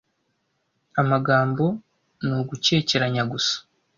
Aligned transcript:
Amagambo 1.01 1.63
ni 2.25 2.31
ugukekeranya 2.39 3.23
gusa 3.31 3.55